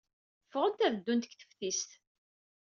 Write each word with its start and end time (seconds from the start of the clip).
Ffɣent 0.49 0.83
ad 0.85 0.93
ddunt 0.95 1.25
deg 1.29 1.33
teftist. 1.35 1.91